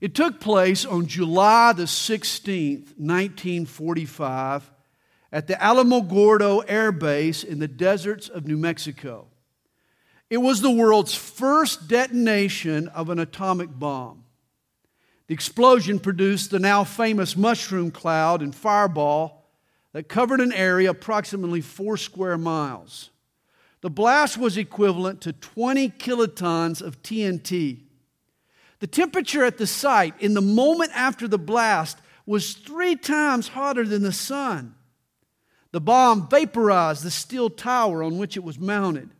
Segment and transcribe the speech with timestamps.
[0.00, 4.70] It took place on July the 16th, 1945,
[5.32, 9.28] at the Alamogordo Air Base in the deserts of New Mexico.
[10.28, 14.24] It was the world's first detonation of an atomic bomb.
[15.28, 19.48] The explosion produced the now famous mushroom cloud and fireball
[19.92, 23.10] that covered an area approximately four square miles.
[23.80, 27.85] The blast was equivalent to 20 kilotons of TNT.
[28.78, 33.84] The temperature at the site in the moment after the blast was three times hotter
[33.84, 34.74] than the sun.
[35.72, 39.10] The bomb vaporized the steel tower on which it was mounted.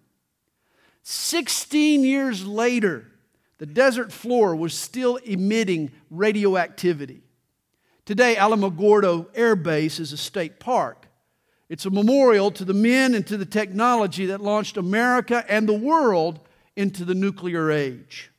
[1.02, 3.06] 16 years later,
[3.58, 7.22] the desert floor was still emitting radioactivity.
[8.04, 11.06] Today, Alamogordo Air Base is a state park.
[11.68, 15.72] It's a memorial to the men and to the technology that launched America and the
[15.72, 16.40] world
[16.76, 18.30] into the nuclear age.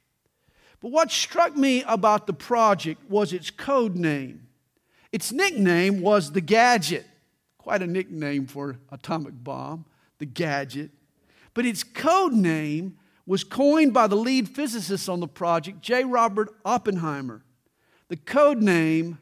[0.79, 4.47] But what struck me about the project was its code name.
[5.11, 7.05] Its nickname was the Gadget.
[7.57, 9.85] Quite a nickname for atomic bomb,
[10.19, 10.91] the Gadget.
[11.53, 16.03] But its code name was coined by the lead physicist on the project, J.
[16.03, 17.43] Robert Oppenheimer.
[18.07, 19.19] The code name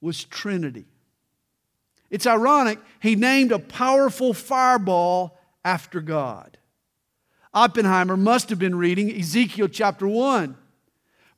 [0.00, 0.86] was Trinity.
[2.10, 6.58] It's ironic, he named a powerful fireball after God.
[7.54, 10.56] Oppenheimer must have been reading Ezekiel chapter 1.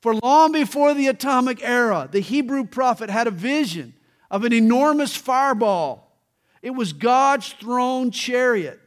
[0.01, 3.93] For long before the atomic era, the Hebrew prophet had a vision
[4.31, 6.17] of an enormous fireball.
[6.61, 8.79] It was God's throne chariot.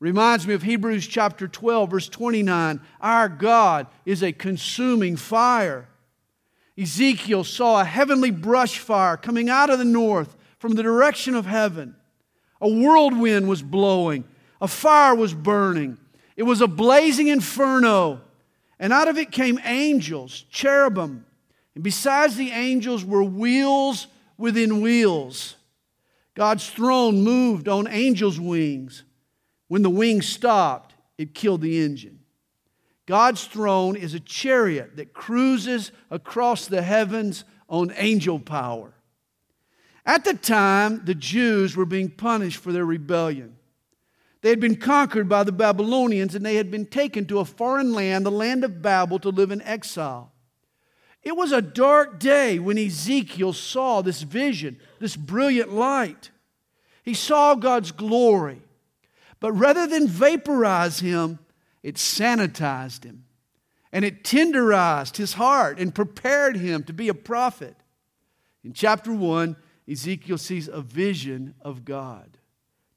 [0.00, 2.80] Reminds me of Hebrews chapter 12, verse 29.
[3.00, 5.88] Our God is a consuming fire.
[6.76, 11.46] Ezekiel saw a heavenly brush fire coming out of the north from the direction of
[11.46, 11.94] heaven.
[12.60, 14.24] A whirlwind was blowing,
[14.60, 15.98] a fire was burning.
[16.36, 18.20] It was a blazing inferno,
[18.84, 21.24] and out of it came angels, cherubim.
[21.74, 25.56] And besides the angels were wheels within wheels.
[26.34, 29.04] God's throne moved on angels' wings.
[29.68, 32.18] When the wings stopped, it killed the engine.
[33.06, 38.92] God's throne is a chariot that cruises across the heavens on angel power.
[40.04, 43.56] At the time, the Jews were being punished for their rebellion.
[44.44, 47.94] They had been conquered by the Babylonians and they had been taken to a foreign
[47.94, 50.32] land, the land of Babel, to live in exile.
[51.22, 56.30] It was a dark day when Ezekiel saw this vision, this brilliant light.
[57.02, 58.60] He saw God's glory.
[59.40, 61.38] But rather than vaporize him,
[61.82, 63.24] it sanitized him
[63.92, 67.76] and it tenderized his heart and prepared him to be a prophet.
[68.62, 69.56] In chapter 1,
[69.90, 72.36] Ezekiel sees a vision of God.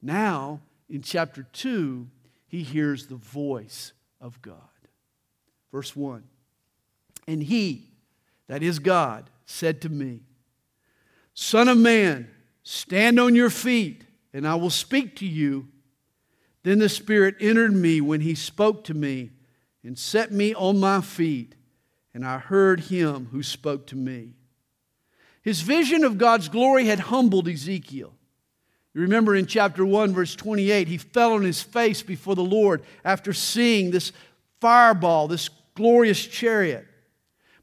[0.01, 2.07] Now, in chapter 2,
[2.47, 4.55] he hears the voice of God.
[5.71, 6.23] Verse 1
[7.27, 7.91] And he,
[8.47, 10.21] that is God, said to me,
[11.33, 12.29] Son of man,
[12.63, 14.03] stand on your feet,
[14.33, 15.67] and I will speak to you.
[16.63, 19.31] Then the Spirit entered me when he spoke to me
[19.83, 21.55] and set me on my feet,
[22.13, 24.33] and I heard him who spoke to me.
[25.41, 28.16] His vision of God's glory had humbled Ezekiel.
[28.97, 32.81] You remember in chapter 1, verse 28, he fell on his face before the Lord
[33.05, 34.11] after seeing this
[34.59, 36.83] fireball, this glorious chariot.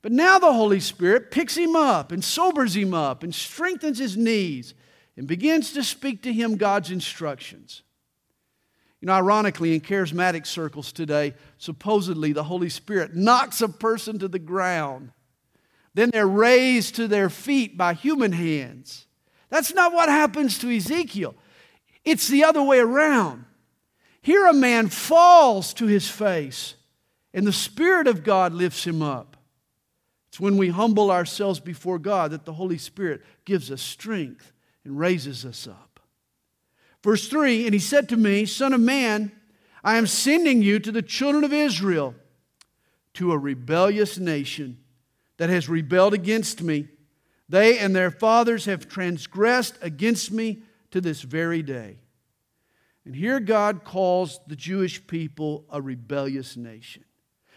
[0.00, 4.16] But now the Holy Spirit picks him up and sobers him up and strengthens his
[4.16, 4.74] knees
[5.16, 7.82] and begins to speak to him God's instructions.
[9.00, 14.28] You know, ironically, in charismatic circles today, supposedly the Holy Spirit knocks a person to
[14.28, 15.10] the ground.
[15.94, 19.08] Then they're raised to their feet by human hands.
[19.54, 21.36] That's not what happens to Ezekiel.
[22.04, 23.44] It's the other way around.
[24.20, 26.74] Here, a man falls to his face,
[27.32, 29.36] and the Spirit of God lifts him up.
[30.26, 34.50] It's when we humble ourselves before God that the Holy Spirit gives us strength
[34.84, 36.00] and raises us up.
[37.04, 39.30] Verse 3 And he said to me, Son of man,
[39.84, 42.16] I am sending you to the children of Israel,
[43.12, 44.78] to a rebellious nation
[45.36, 46.88] that has rebelled against me.
[47.54, 52.00] They and their fathers have transgressed against me to this very day.
[53.04, 57.04] And here God calls the Jewish people a rebellious nation.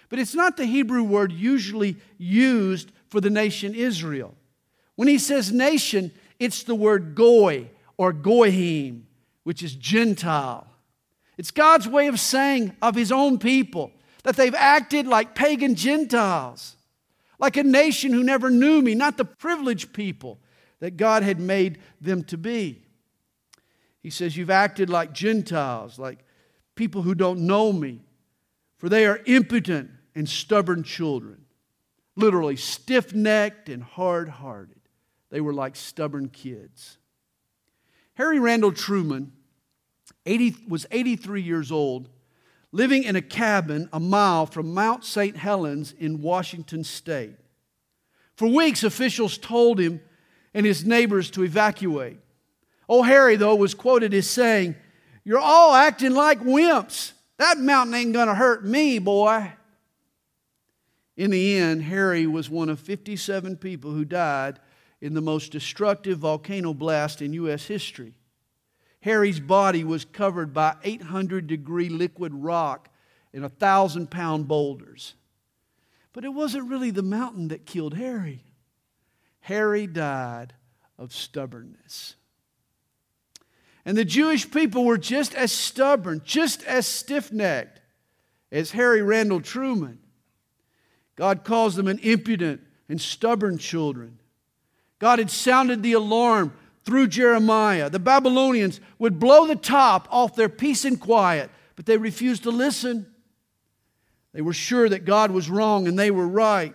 [0.10, 4.36] But it's not the Hebrew word usually used for the nation Israel.
[4.98, 9.08] When he says nation, it's the word goy or goyim
[9.46, 10.68] which is Gentile.
[11.40, 13.90] It's God's way of saying of His own people
[14.22, 16.77] that they've acted like pagan Gentiles,
[17.40, 20.40] like a nation who never knew me, not the privileged people
[20.80, 22.84] that God had made them to be.
[24.02, 26.20] He says, You've acted like Gentiles, like
[26.76, 28.02] people who don't know me,
[28.78, 31.46] for they are impotent and stubborn children.
[32.16, 34.80] literally stiff necked and hard hearted.
[35.30, 36.98] They were like stubborn kids.
[38.16, 39.34] Harry Randall Truman
[40.26, 42.10] 80, was 83 years old,
[42.78, 45.36] living in a cabin a mile from Mount St.
[45.36, 47.34] Helens in Washington state.
[48.36, 50.00] For weeks, officials told him
[50.54, 52.20] and his neighbors to evacuate.
[52.88, 54.76] Old Harry, though, was quoted as saying,
[55.24, 57.14] You're all acting like wimps.
[57.38, 59.54] That mountain ain't going to hurt me, boy.
[61.16, 64.60] In the end, Harry was one of 57 people who died
[65.02, 67.66] in the most destructive volcano blast in U.S.
[67.66, 68.14] history.
[69.08, 72.90] Harry's body was covered by 800 degree liquid rock
[73.34, 75.14] and a thousand pound boulders.
[76.12, 78.44] But it wasn't really the mountain that killed Harry.
[79.40, 80.56] Harry died
[80.98, 82.16] of stubbornness.
[83.86, 87.80] And the Jewish people were just as stubborn, just as stiff necked
[88.52, 90.00] as Harry Randall Truman.
[91.16, 92.60] God calls them an impudent
[92.90, 94.20] and stubborn children.
[95.00, 96.52] God had sounded the alarm
[96.88, 97.90] through Jeremiah.
[97.90, 102.50] The Babylonians would blow the top off their peace and quiet, but they refused to
[102.50, 103.06] listen.
[104.32, 106.74] They were sure that God was wrong and they were right.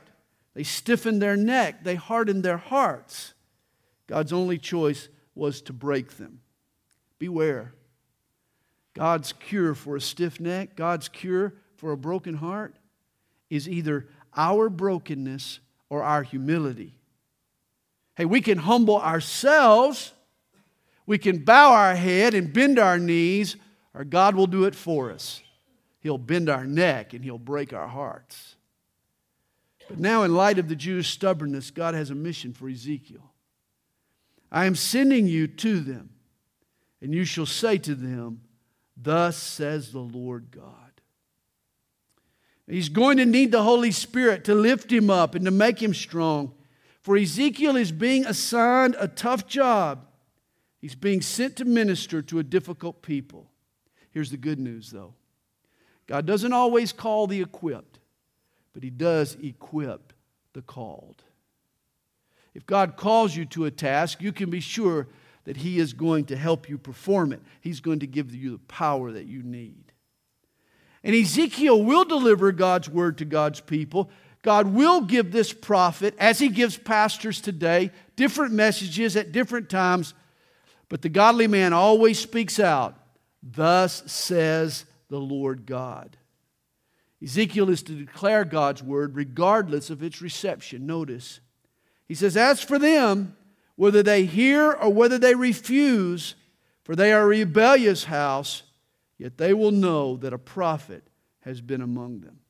[0.52, 3.32] They stiffened their neck, they hardened their hearts.
[4.06, 6.40] God's only choice was to break them.
[7.18, 7.72] Beware.
[8.92, 12.76] God's cure for a stiff neck, God's cure for a broken heart
[13.48, 16.96] is either our brokenness or our humility.
[18.16, 20.12] Hey, we can humble ourselves,
[21.06, 23.56] we can bow our head and bend our knees,
[23.94, 25.42] or God will do it for us.
[26.00, 28.56] He'll bend our neck and He'll break our hearts.
[29.88, 33.32] But now, in light of the Jews' stubbornness, God has a mission for Ezekiel.
[34.50, 36.10] I am sending you to them,
[37.00, 38.42] and you shall say to them,
[38.96, 40.92] Thus says the Lord God.
[42.68, 45.92] He's going to need the Holy Spirit to lift him up and to make him
[45.92, 46.54] strong.
[47.02, 50.06] For Ezekiel is being assigned a tough job.
[50.81, 53.50] He's being sent to minister to a difficult people.
[54.10, 55.14] Here's the good news, though
[56.06, 57.99] God doesn't always call the equipped,
[58.72, 60.12] but He does equip
[60.52, 61.22] the called.
[62.54, 65.08] If God calls you to a task, you can be sure
[65.44, 67.40] that He is going to help you perform it.
[67.60, 69.93] He's going to give you the power that you need.
[71.02, 74.10] And Ezekiel will deliver God's word to God's people.
[74.42, 80.14] God will give this prophet, as he gives pastors today, different messages at different times.
[80.88, 82.98] But the godly man always speaks out,
[83.42, 86.16] Thus says the Lord God.
[87.22, 90.86] Ezekiel is to declare God's word regardless of its reception.
[90.86, 91.40] Notice,
[92.08, 93.36] he says, As for them,
[93.76, 96.34] whether they hear or whether they refuse,
[96.82, 98.64] for they are a rebellious house,
[99.18, 101.04] yet they will know that a prophet
[101.40, 102.41] has been among them.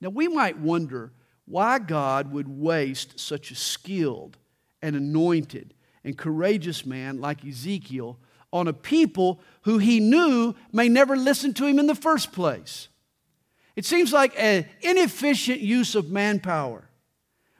[0.00, 1.12] Now, we might wonder
[1.44, 4.36] why God would waste such a skilled
[4.82, 5.74] and anointed
[6.04, 8.18] and courageous man like Ezekiel
[8.52, 12.88] on a people who he knew may never listen to him in the first place.
[13.76, 16.88] It seems like an inefficient use of manpower.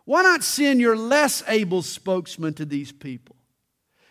[0.05, 3.37] Why not send your less able spokesman to these people?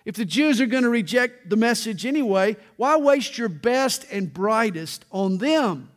[0.05, 4.33] If the Jews are going to reject the message anyway, why waste your best and
[4.33, 5.89] brightest on them?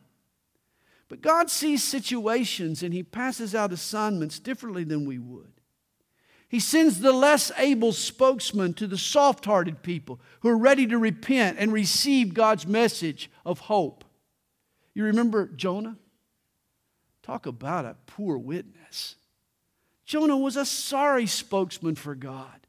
[1.11, 5.53] But God sees situations and He passes out assignments differently than we would.
[6.49, 10.99] He sends the less able spokesman to the soft hearted people who are ready to
[10.99, 14.05] repent and receive God's message of hope.
[14.95, 15.97] You remember Jonah?
[17.23, 19.17] Talk about a poor witness.
[20.05, 22.67] Jonah was a sorry spokesman for God.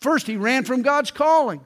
[0.00, 1.60] First, he ran from God's calling.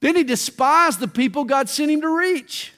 [0.00, 2.72] Then he despised the people God sent him to reach.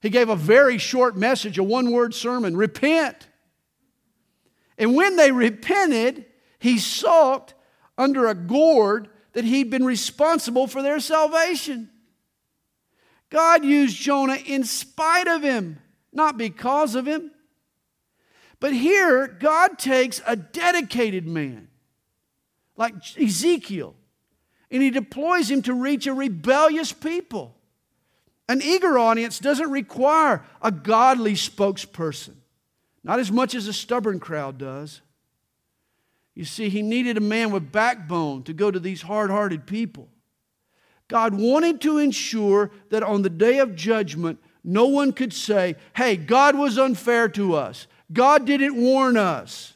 [0.00, 3.28] He gave a very short message, a one word sermon repent.
[4.76, 6.24] And when they repented,
[6.58, 7.54] he sulked
[7.96, 11.90] under a gourd that he'd been responsible for their salvation.
[13.30, 15.80] God used Jonah in spite of him,
[16.12, 17.32] not because of him.
[18.60, 21.68] But here, God takes a dedicated man
[22.76, 23.94] like Ezekiel,
[24.70, 27.57] and he deploys him to reach a rebellious people.
[28.48, 32.34] An eager audience doesn't require a godly spokesperson,
[33.04, 35.02] not as much as a stubborn crowd does.
[36.34, 40.08] You see, he needed a man with backbone to go to these hard hearted people.
[41.08, 46.16] God wanted to ensure that on the day of judgment, no one could say, hey,
[46.16, 47.86] God was unfair to us.
[48.12, 49.74] God didn't warn us.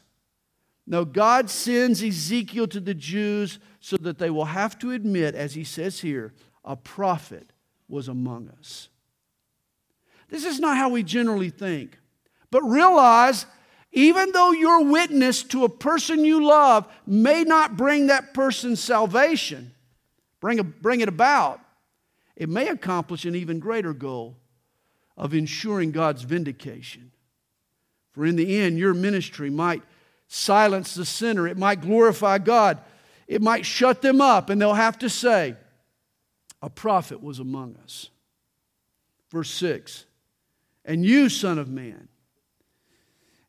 [0.85, 5.53] No, God sends Ezekiel to the Jews so that they will have to admit, as
[5.53, 7.52] he says here, a prophet
[7.93, 8.89] was among us.
[10.29, 11.97] This is not how we generally think,
[12.49, 13.45] but realize
[13.93, 19.71] Even though your witness to a person you love may not bring that person's salvation,
[20.39, 21.61] bring, a, bring it about,
[22.35, 24.35] it may accomplish an even greater goal
[25.15, 27.11] of ensuring God's vindication.
[28.13, 29.83] For in the end, your ministry might
[30.27, 32.79] silence the sinner, it might glorify God,
[33.27, 35.55] it might shut them up, and they'll have to say,
[36.63, 38.09] A prophet was among us.
[39.29, 40.05] Verse 6
[40.85, 42.07] And you, Son of Man,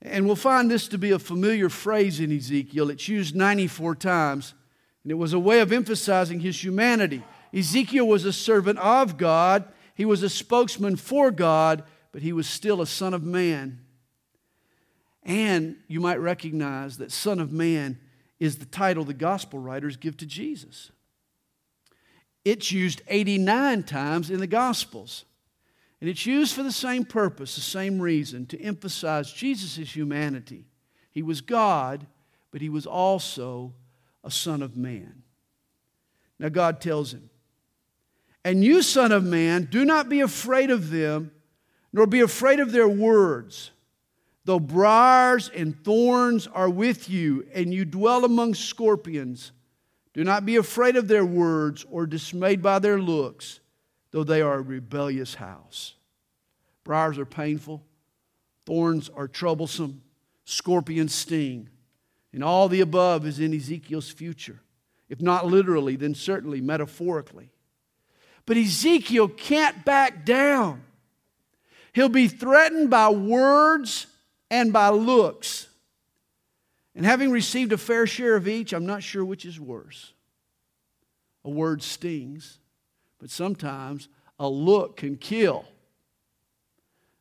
[0.02, 2.90] and we'll find this to be a familiar phrase in Ezekiel.
[2.90, 4.54] It's used 94 times,
[5.04, 7.23] and it was a way of emphasizing his humanity.
[7.54, 12.49] Ezekiel was a servant of God, he was a spokesman for God, but he was
[12.49, 13.78] still a son of man.
[15.23, 17.99] And you might recognize that Son of Man
[18.40, 20.90] is the title the gospel writers give to Jesus.
[22.44, 25.24] It's used 89 times in the Gospels.
[26.00, 30.66] And it's used for the same purpose, the same reason, to emphasize Jesus' humanity.
[31.10, 32.06] He was God,
[32.50, 33.72] but he was also
[34.22, 35.22] a Son of Man.
[36.38, 37.30] Now, God tells him,
[38.44, 41.30] And you, Son of Man, do not be afraid of them,
[41.92, 43.70] nor be afraid of their words.
[44.44, 49.52] Though briars and thorns are with you, and you dwell among scorpions,
[50.14, 53.61] do not be afraid of their words or dismayed by their looks,
[54.12, 55.94] though they are a rebellious house.
[56.85, 57.83] Briars are painful,
[58.64, 60.02] thorns are troublesome,
[60.44, 61.68] scorpions sting.
[62.33, 64.61] And all the above is in Ezekiel's future.
[65.09, 67.50] If not literally, then certainly metaphorically.
[68.47, 70.83] But Ezekiel can't back down.
[71.92, 74.06] He'll be threatened by words
[74.50, 75.68] and by looks.
[76.94, 80.12] And having received a fair share of each, I'm not sure which is worse.
[81.44, 82.58] A word stings,
[83.18, 84.08] but sometimes
[84.38, 85.64] a look can kill.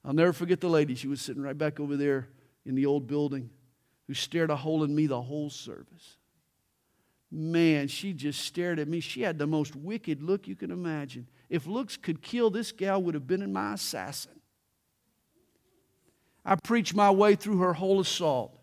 [0.06, 0.96] I'll never forget the lady.
[0.96, 2.28] She was sitting right back over there
[2.66, 3.50] in the old building
[4.08, 6.18] who stared a hole in me the whole service.
[7.32, 9.00] Man, she just stared at me.
[9.00, 11.28] She had the most wicked look you can imagine.
[11.50, 14.40] If looks could kill, this gal would have been my assassin.
[16.46, 18.56] I preached my way through her whole assault,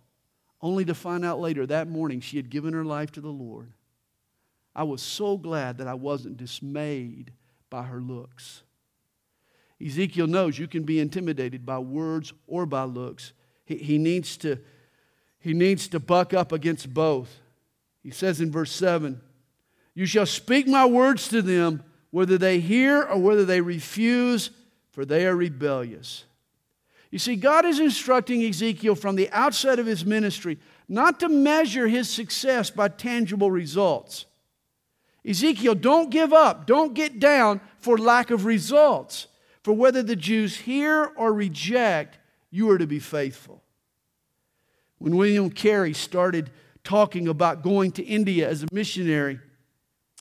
[0.62, 3.72] only to find out later that morning she had given her life to the Lord.
[4.74, 7.32] I was so glad that I wasn't dismayed
[7.70, 8.62] by her looks.
[9.84, 13.32] Ezekiel knows you can be intimidated by words or by looks.
[13.64, 14.58] He, he, needs to,
[15.38, 17.38] he needs to buck up against both.
[18.02, 19.20] He says in verse 7
[19.94, 24.50] You shall speak my words to them, whether they hear or whether they refuse,
[24.90, 26.24] for they are rebellious.
[27.10, 31.88] You see, God is instructing Ezekiel from the outset of his ministry not to measure
[31.88, 34.26] his success by tangible results.
[35.24, 39.26] Ezekiel, don't give up, don't get down for lack of results.
[39.62, 42.18] For whether the Jews hear or reject,
[42.50, 43.62] you are to be faithful.
[44.98, 46.50] When William Carey started
[46.82, 49.38] talking about going to India as a missionary,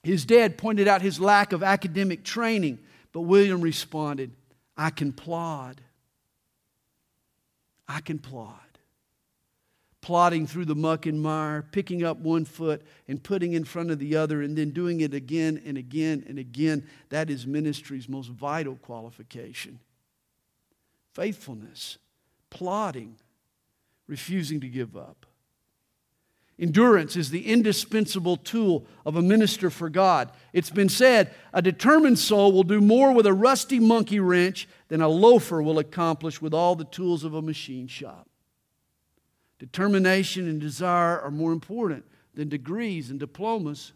[0.04, 2.80] his dad pointed out his lack of academic training,
[3.12, 4.32] but William responded,
[4.78, 5.82] I can plod.
[7.90, 8.54] I can plod.
[10.02, 14.00] Plodding through the muck and mire, picking up one foot and putting in front of
[14.00, 16.88] the other, and then doing it again and again and again.
[17.10, 19.80] That is ministry's most vital qualification.
[21.14, 21.98] Faithfulness,
[22.50, 23.18] plodding,
[24.08, 25.26] refusing to give up.
[26.60, 30.30] Endurance is the indispensable tool of a minister for God.
[30.52, 35.02] It's been said a determined soul will do more with a rusty monkey wrench than
[35.02, 38.28] a loafer will accomplish with all the tools of a machine shop.
[39.58, 43.94] Determination and desire are more important than degrees and diplomas.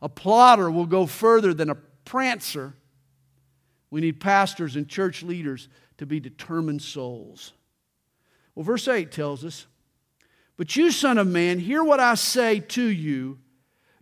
[0.00, 2.74] A plodder will go further than a prancer.
[3.90, 5.68] We need pastors and church leaders
[5.98, 7.52] to be determined souls.
[8.56, 9.66] Well, verse 8 tells us
[10.56, 13.38] but you, Son of Man, hear what I say to you.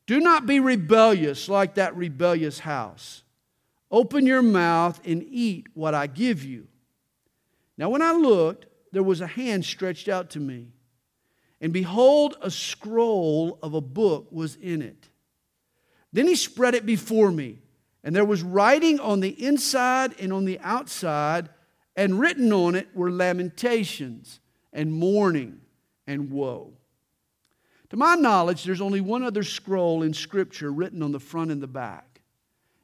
[0.07, 3.23] Do not be rebellious like that rebellious house.
[3.91, 6.67] Open your mouth and eat what I give you.
[7.77, 10.73] Now, when I looked, there was a hand stretched out to me.
[11.61, 15.09] And behold, a scroll of a book was in it.
[16.13, 17.59] Then he spread it before me,
[18.03, 21.49] and there was writing on the inside and on the outside,
[21.95, 24.41] and written on it were lamentations
[24.73, 25.61] and mourning
[26.11, 26.73] and woe.
[27.91, 31.63] To my knowledge, there's only one other scroll in Scripture written on the front and
[31.63, 32.21] the back,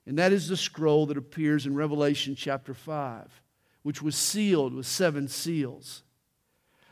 [0.06, 3.42] and that is the scroll that appears in Revelation chapter 5,
[3.82, 6.04] which was sealed with seven seals.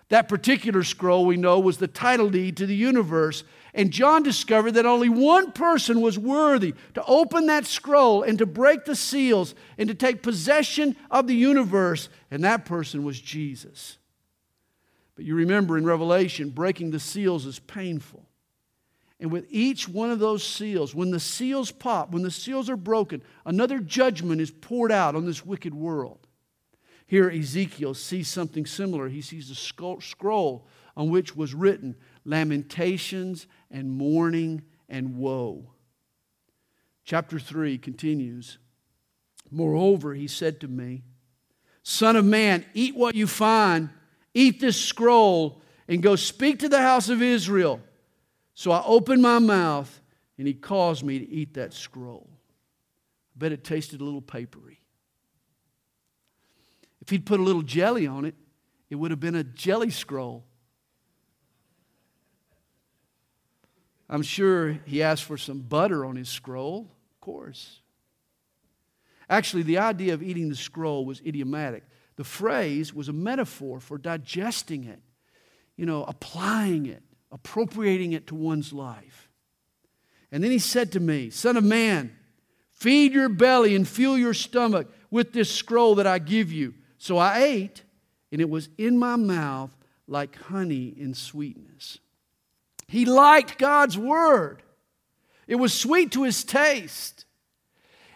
[0.09, 3.43] That particular scroll, we know, was the title deed to the universe.
[3.73, 8.47] And John discovered that only one person was worthy to open that scroll and to
[8.47, 13.99] break the seals and to take possession of the universe, and that person was Jesus.
[15.17, 18.29] But you remember in Revelation, breaking the seals is painful.
[19.21, 22.77] And with each one of those seals, when the seals pop, when the seals are
[22.77, 26.27] broken, another judgment is poured out on this wicked world.
[27.07, 29.09] Here, Ezekiel sees something similar.
[29.09, 30.67] He sees a scroll
[30.97, 35.71] on which was written lamentations and mourning and woe.
[37.05, 38.59] Chapter 3 continues
[39.51, 41.05] Moreover, he said to me,
[41.83, 43.91] Son of man, eat what you find,
[44.35, 47.81] eat this scroll, and go speak to the house of Israel.
[48.55, 50.01] So I opened my mouth,
[50.39, 52.29] and he caused me to eat that scroll.
[52.31, 54.81] I bet it tasted a little papery.
[57.01, 58.35] If he'd put a little jelly on it,
[58.91, 60.45] it would have been a jelly scroll.
[64.09, 67.81] I'm sure he asked for some butter on his scroll, of course.
[69.29, 71.83] Actually, the idea of eating the scroll was idiomatic.
[72.17, 75.01] The phrase was a metaphor for digesting it,
[75.77, 77.03] you know, applying it,
[77.33, 79.29] appropriating it to one's life.
[80.31, 82.15] And then he said to me, Son of man,
[82.71, 86.75] feed your belly and fill your stomach with this scroll that I give you.
[86.99, 87.83] So I ate,
[88.33, 91.99] and it was in my mouth like honey in sweetness.
[92.89, 94.63] He liked God's word.
[95.47, 97.25] It was sweet to his taste.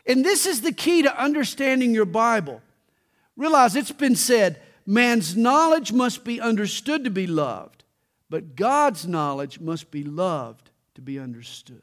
[0.06, 2.62] And this is the key to understanding your Bible.
[3.38, 7.84] Realize it's been said man's knowledge must be understood to be loved,
[8.28, 11.82] but God's knowledge must be loved to be understood.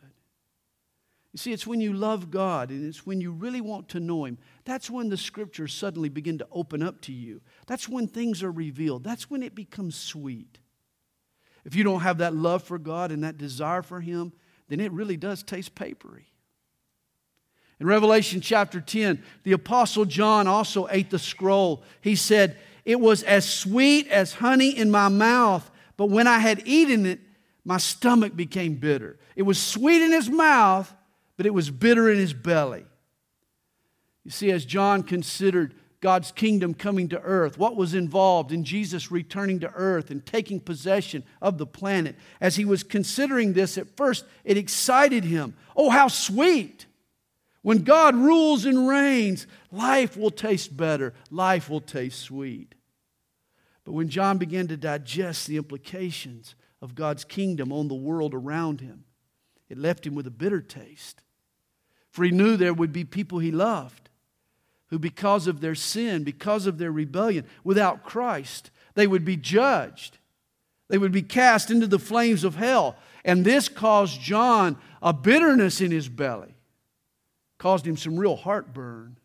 [1.32, 4.26] You see, it's when you love God and it's when you really want to know
[4.26, 4.38] Him.
[4.66, 7.42] That's when the scriptures suddenly begin to open up to you.
[7.68, 9.06] That's when things are revealed.
[9.06, 10.60] That's when it becomes sweet.
[11.64, 14.34] If you don't have that love for God and that desire for Him,
[14.68, 16.28] then it really does taste papery.
[17.80, 21.84] In Revelation chapter 10, the Apostle John also ate the scroll.
[22.02, 26.64] He said, It was as sweet as honey in my mouth, but when I had
[26.66, 27.20] eaten it,
[27.66, 29.20] my stomach became bitter.
[29.36, 30.94] It was sweet in his mouth,
[31.36, 32.86] but it was bitter in his belly.
[34.24, 39.12] You see, as John considered God's kingdom coming to earth, what was involved in Jesus
[39.12, 42.16] returning to earth and taking possession of the planet.
[42.40, 45.56] As he was considering this at first, it excited him.
[45.76, 46.86] Oh, how sweet!
[47.66, 52.76] When God rules and reigns, life will taste better, life will taste sweet.
[53.84, 58.82] But when John began to digest the implications of God's kingdom on the world around
[58.82, 59.06] him,
[59.68, 61.24] it left him with a bitter taste.
[62.12, 64.12] For he knew there would be people he loved
[64.90, 70.20] who, because of their sin, because of their rebellion, without Christ, they would be judged.
[70.88, 72.96] They would be cast into the flames of hell.
[73.24, 76.55] And this caused John a bitterness in his belly,
[77.66, 79.18] caused him some real heartburn,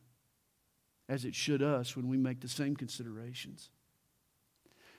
[1.11, 3.68] as it should us when we make the same considerations.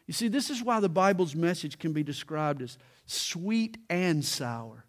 [0.06, 2.78] You see, this is why the Bible's message can be described as
[3.08, 4.86] sweet and sour.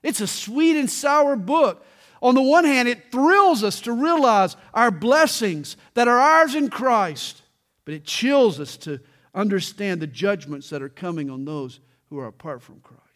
[0.00, 1.84] It's a sweet and sour book
[2.22, 6.70] on the one hand, it thrills us to realize our blessings that are ours in
[6.70, 7.42] Christ,
[7.84, 9.00] but it chills us to
[9.34, 13.09] understand the judgments that are coming on those who are apart from Christ.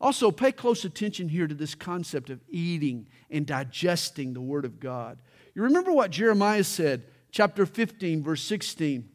[0.00, 4.80] Also, pay close attention here to this concept of eating and digesting the Word of
[4.80, 5.18] God.
[5.54, 9.08] You remember what Jeremiah said, chapter 15, verse 16.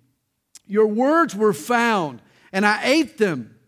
[0.66, 3.60] Your words were found, and I ate them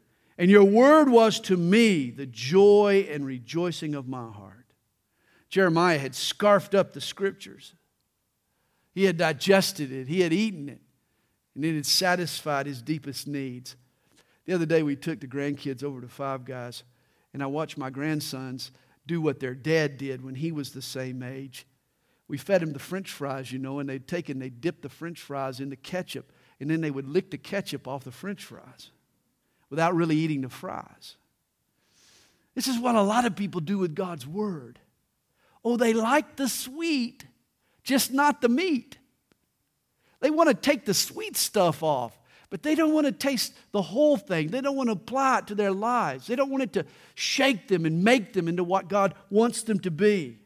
[0.41, 4.65] and your word was to me the joy and rejoicing of my heart.
[5.50, 7.76] Jeremiah had scarfed up the scriptures,
[8.91, 10.82] he had digested it, he had eaten it,
[11.54, 13.76] and it had satisfied his deepest needs.
[14.45, 16.82] The other day, we took the grandkids over to Five Guys,
[17.34, 18.72] and I watched my grandsons
[19.08, 21.65] do what their dad did when he was the same age.
[22.28, 24.89] We fed him the french fries, you know, and they'd take and they'd dip the
[24.89, 28.91] french fries into ketchup, and then they would lick the ketchup off the french fries
[29.70, 31.15] without really eating the fries.
[32.56, 34.80] This is what a lot of people do with God's Word.
[35.63, 37.26] Oh, they like the sweet,
[37.84, 38.98] just not the meat.
[40.20, 42.17] They want to take the sweet stuff off,
[42.52, 44.50] but they don't want to taste the whole thing.
[44.50, 46.28] They don't want to apply it to their lives.
[46.28, 46.86] They don't want it to
[47.16, 50.38] shake them and make them into what God wants them to be.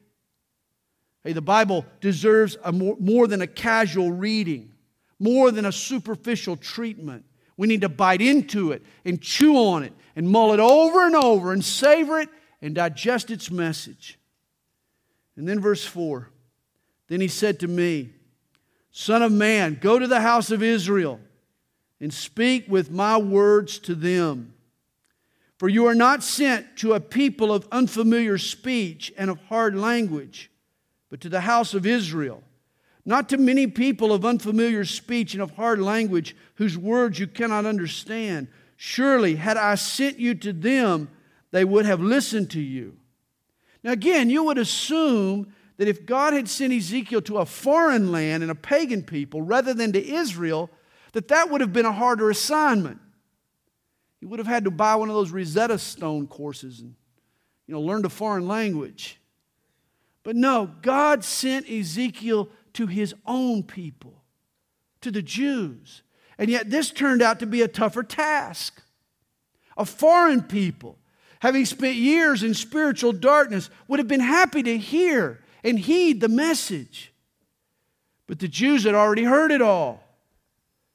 [1.24, 4.72] Hey, the Bible deserves more, more than a casual reading,
[5.20, 7.26] more than a superficial treatment.
[7.58, 11.16] We need to bite into it and chew on it and mull it over and
[11.16, 12.30] over and savor it
[12.62, 14.20] and digest its message.
[15.36, 16.30] And then, verse 4
[17.08, 18.12] Then he said to me,
[18.92, 21.20] Son of man, go to the house of Israel
[22.00, 24.54] and speak with my words to them.
[25.58, 30.52] For you are not sent to a people of unfamiliar speech and of hard language,
[31.10, 32.44] but to the house of Israel
[33.06, 37.66] not to many people of unfamiliar speech and of hard language, whose words you cannot
[37.66, 38.48] understand.
[38.78, 41.10] Surely, had I sent you to them,
[41.52, 42.98] they would have listened to you.
[43.84, 48.42] Now, again, you would assume that if God had sent Ezekiel to a foreign land
[48.42, 50.72] and a pagan people rather than to Israel,
[51.16, 53.00] that that would have been a harder assignment.
[54.20, 56.94] He would have had to buy one of those Rosetta Stone courses and
[57.68, 59.18] you know, learn a foreign language.
[60.24, 64.24] But no, God sent Ezekiel to his own people,
[65.00, 66.04] to the Jews.
[66.38, 68.84] And yet, this turned out to be a tougher task.
[69.78, 70.98] A foreign people,
[71.40, 76.28] having spent years in spiritual darkness, would have been happy to hear and heed the
[76.28, 77.14] message.
[78.28, 80.05] But the Jews had already heard it all.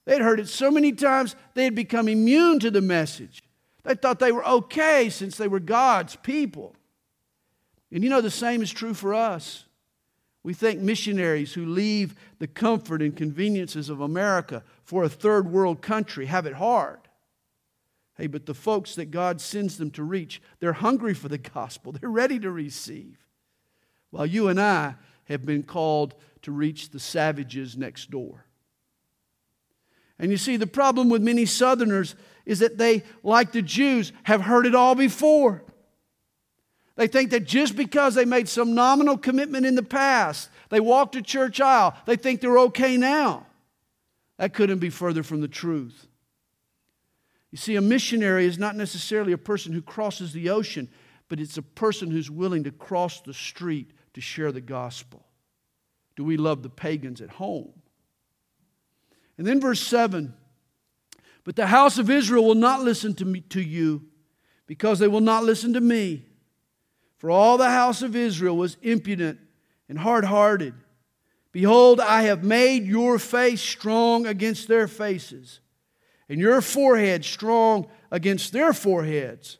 [0.07, 3.43] They'd heard it so many times, they had become immune to the message.
[3.85, 6.75] They thought they were okay since they were God's people.
[7.93, 9.65] And you know, the same is true for us.
[10.43, 15.83] We think missionaries who leave the comfort and conveniences of America for a third world
[15.83, 17.01] country have it hard.
[18.17, 21.93] Hey, but the folks that God sends them to reach, they're hungry for the gospel,
[21.93, 23.19] they're ready to receive.
[24.11, 28.47] While you and I have been called to reach the savages next door.
[30.21, 34.43] And you see, the problem with many Southerners is that they, like the Jews, have
[34.43, 35.65] heard it all before.
[36.97, 41.17] They think that just because they made some nominal commitment in the past, they walked
[41.17, 43.47] a church aisle, they think they're okay now.
[44.37, 46.07] That couldn't be further from the truth.
[47.51, 50.89] You see, a missionary is not necessarily a person who crosses the ocean,
[51.29, 55.25] but it's a person who's willing to cross the street to share the gospel.
[56.17, 57.80] Do we love the pagans at home?
[59.41, 60.35] And then verse 7
[61.45, 64.03] But the house of Israel will not listen to, me, to you
[64.67, 66.27] because they will not listen to me.
[67.17, 69.41] For all the house of Israel was impudent
[69.89, 70.75] and hard hearted.
[71.53, 75.61] Behold, I have made your face strong against their faces,
[76.29, 79.57] and your forehead strong against their foreheads,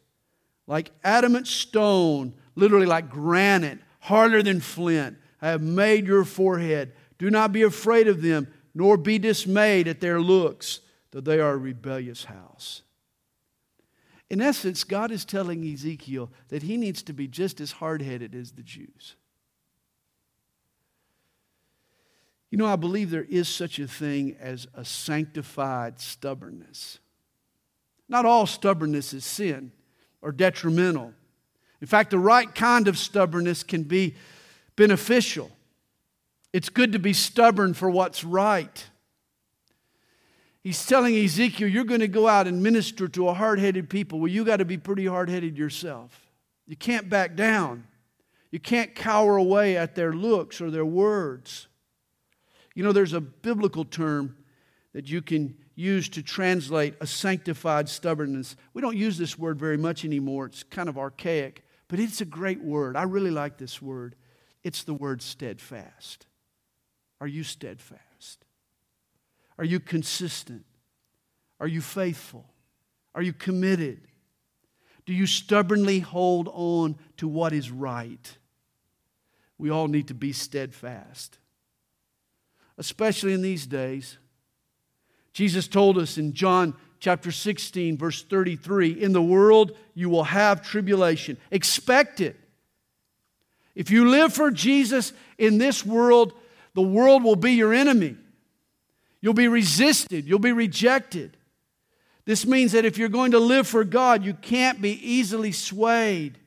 [0.67, 5.17] like adamant stone, literally like granite, harder than flint.
[5.41, 6.93] I have made your forehead.
[7.17, 10.81] Do not be afraid of them, nor be dismayed at their looks,
[11.11, 12.83] though they are a rebellious house.
[14.29, 18.35] In essence, God is telling Ezekiel that he needs to be just as hard headed
[18.35, 19.17] as the Jews.
[22.51, 26.99] You know, I believe there is such a thing as a sanctified stubbornness.
[28.09, 29.73] Not all stubbornness is sin
[30.21, 31.13] or detrimental.
[31.81, 34.17] In fact, the right kind of stubbornness can be
[34.77, 35.51] beneficial.
[36.53, 38.85] It's good to be stubborn for what's right.
[40.63, 44.21] He's telling Ezekiel, You're going to go out and minister to a hard headed people.
[44.21, 46.29] Well, you got to be pretty hard headed yourself.
[46.67, 47.85] You can't back down.
[48.51, 51.69] You can't cower away at their looks or their words.
[52.75, 54.37] You know, there's a biblical term
[54.93, 58.57] that you can use to translate a sanctified stubbornness.
[58.75, 62.25] We don't use this word very much anymore, it's kind of archaic, but it's a
[62.25, 62.97] great word.
[62.97, 64.15] I really like this word.
[64.63, 66.27] It's the word steadfast.
[67.21, 68.45] Are you steadfast?
[69.59, 70.65] Are you consistent?
[71.61, 72.47] Are you faithful?
[73.15, 74.01] Are you committed?
[75.05, 78.39] Do you stubbornly hold on to what is right?
[79.59, 81.39] We all need to be steadfast,
[82.79, 84.17] especially in these days.
[85.33, 90.63] Jesus told us in John chapter 16, verse 33 In the world you will have
[90.63, 91.37] tribulation.
[91.51, 92.37] Expect it.
[93.75, 96.33] If you live for Jesus in this world,
[96.75, 98.17] the world will be your enemy.
[99.21, 101.37] You'll be resisted, you'll be rejected.
[102.25, 106.39] This means that if you're going to live for God, you can't be easily swayed.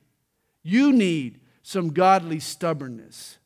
[0.64, 3.38] You need some godly stubbornness.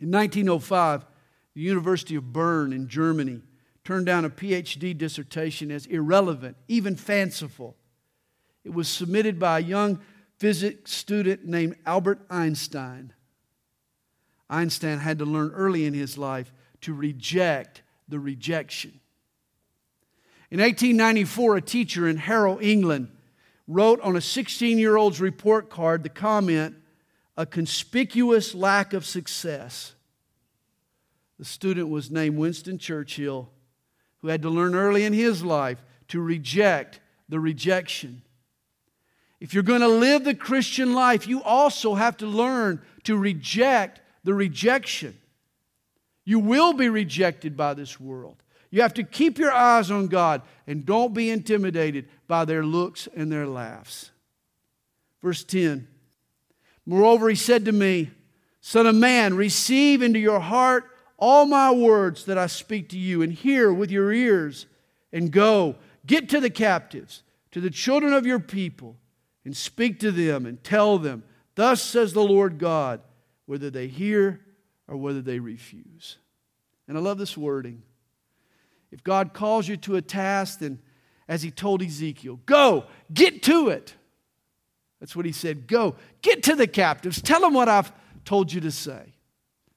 [0.00, 1.04] In 1905,
[1.54, 3.42] the University of Bern in Germany
[3.84, 7.76] turned down a PhD dissertation as irrelevant, even fanciful.
[8.64, 10.00] It was submitted by a young
[10.38, 13.12] physics student named Albert Einstein.
[14.50, 19.00] Einstein had to learn early in his life to reject the rejection.
[20.50, 23.10] In 1894, a teacher in Harrow, England,
[23.66, 26.76] wrote on a 16 year old's report card the comment,
[27.36, 29.94] a conspicuous lack of success.
[31.38, 33.50] The student was named Winston Churchill,
[34.20, 38.22] who had to learn early in his life to reject the rejection.
[39.40, 44.00] If you're going to live the Christian life, you also have to learn to reject
[44.24, 45.16] the rejection.
[46.24, 48.42] You will be rejected by this world.
[48.70, 53.08] You have to keep your eyes on God and don't be intimidated by their looks
[53.16, 54.10] and their laughs.
[55.22, 55.88] Verse 10
[56.84, 58.10] Moreover, he said to me,
[58.60, 60.84] Son of man, receive into your heart
[61.18, 64.66] all my words that I speak to you, and hear with your ears,
[65.12, 65.76] and go.
[66.06, 68.96] Get to the captives, to the children of your people,
[69.44, 71.24] and speak to them, and tell them,
[71.56, 73.00] Thus says the Lord God,
[73.48, 74.38] whether they hear
[74.86, 76.18] or whether they refuse.
[76.86, 77.82] And I love this wording.
[78.92, 80.78] If God calls you to a task, then
[81.26, 83.94] as he told Ezekiel, go, get to it.
[85.00, 85.66] That's what he said.
[85.66, 87.22] Go, get to the captives.
[87.22, 87.90] Tell them what I've
[88.26, 89.14] told you to say.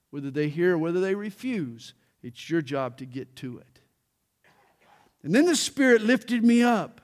[0.09, 3.79] Whether they hear or whether they refuse, it's your job to get to it.
[5.23, 6.99] And then the Spirit lifted me up,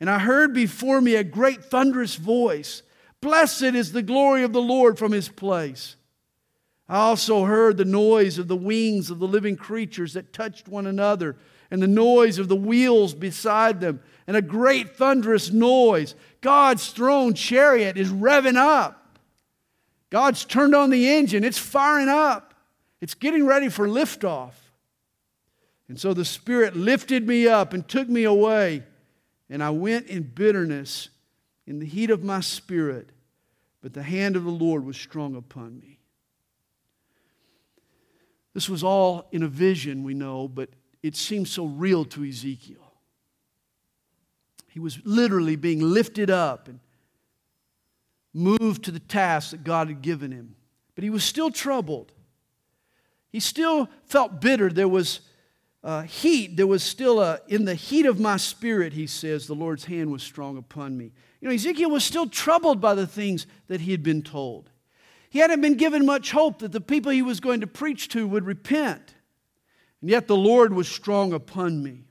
[0.00, 2.82] and I heard before me a great thunderous voice
[3.24, 5.96] Blessed is the glory of the Lord from his place.
[6.86, 10.86] I also heard the noise of the wings of the living creatures that touched one
[10.86, 11.38] another,
[11.70, 16.14] and the noise of the wheels beside them, and a great thunderous noise.
[16.42, 19.18] God's throne chariot is revving up.
[20.10, 22.52] God's turned on the engine, it's firing up,
[23.00, 24.52] it's getting ready for liftoff.
[25.88, 28.82] And so the Spirit lifted me up and took me away,
[29.48, 31.08] and I went in bitterness
[31.66, 33.08] in the heat of my spirit,
[33.84, 35.98] but the hand of the Lord was strong upon me.
[38.54, 40.70] This was all in a vision, we know, but
[41.02, 42.94] it seemed so real to Ezekiel.
[44.70, 46.80] He was literally being lifted up and
[48.32, 50.56] moved to the task that God had given him.
[50.94, 52.10] But he was still troubled.
[53.28, 54.70] He still felt bitter.
[54.70, 55.20] There was
[55.82, 56.56] uh, heat.
[56.56, 60.10] There was still a, in the heat of my spirit, he says, the Lord's hand
[60.10, 61.12] was strong upon me.
[61.44, 64.70] You know, Ezekiel was still troubled by the things that he had been told.
[65.28, 68.26] He hadn't been given much hope that the people he was going to preach to
[68.26, 69.14] would repent.
[70.00, 72.06] And yet the Lord was strong upon me.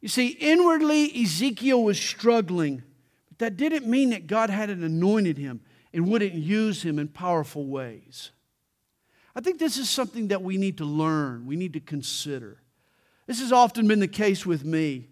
[0.00, 2.82] You see, inwardly, Ezekiel was struggling,
[3.28, 5.60] but that didn't mean that God hadn't anointed him
[5.92, 8.30] and wouldn't use him in powerful ways.
[9.36, 12.62] I think this is something that we need to learn, we need to consider.
[13.26, 15.09] This has often been the case with me.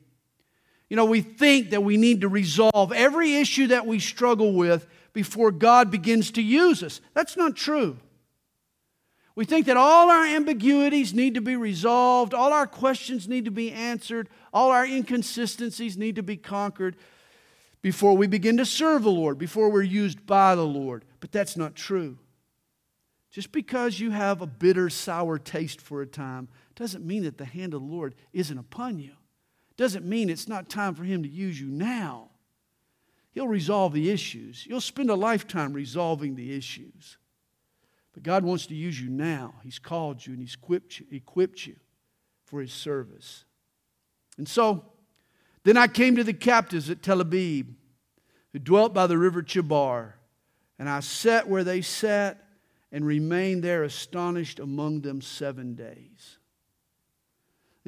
[0.89, 4.87] You know, we think that we need to resolve every issue that we struggle with
[5.13, 7.01] before God begins to use us.
[7.15, 7.99] That's not true.
[9.35, 13.53] We think that all our ambiguities need to be resolved, all our questions need to
[13.53, 16.97] be answered, all our inconsistencies need to be conquered
[17.81, 21.05] before we begin to serve the Lord, before we're used by the Lord.
[21.21, 22.19] But that's not true.
[23.31, 27.45] Just because you have a bitter, sour taste for a time doesn't mean that the
[27.45, 29.13] hand of the Lord isn't upon you.
[29.79, 32.29] Doesn't mean it's not time for Him to use you now.
[33.31, 34.67] He'll resolve the issues.
[34.67, 37.17] You'll spend a lifetime resolving the issues.
[38.13, 39.55] But God wants to use you now.
[39.63, 41.77] He's called you and He's equipped you, equipped you
[42.45, 43.45] for His service.
[44.37, 44.85] And so,
[45.63, 47.75] then I came to the captives at Tel Abib,
[48.53, 50.15] who dwelt by the river Chebar,
[50.79, 52.43] and I sat where they sat
[52.91, 56.38] and remained there astonished among them seven days.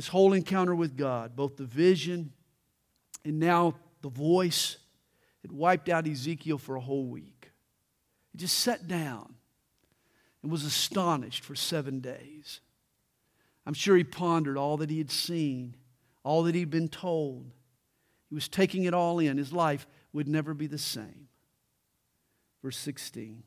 [0.01, 2.33] This whole encounter with God, both the vision
[3.23, 4.79] and now the voice,
[5.45, 7.51] it wiped out Ezekiel for a whole week.
[8.33, 9.35] He just sat down
[10.43, 12.61] and was astonished for seven days.
[13.67, 15.77] I'm sure he pondered all that he had seen,
[16.25, 17.51] all that he'd been told.
[18.31, 19.37] He was taking it all in.
[19.37, 21.29] His life would never be the same.
[22.63, 23.43] Verse 16.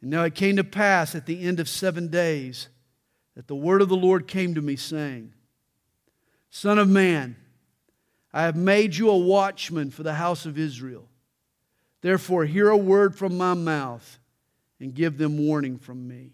[0.00, 2.70] And now it came to pass at the end of seven days
[3.34, 5.33] that the word of the Lord came to me, saying,
[6.56, 7.34] Son of man,
[8.32, 11.08] I have made you a watchman for the house of Israel.
[12.00, 14.20] Therefore, hear a word from my mouth
[14.78, 16.30] and give them warning from me.